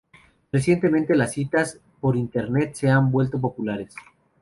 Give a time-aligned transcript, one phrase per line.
[0.51, 3.93] Recientemente las citas por Internet se han vuelto populares.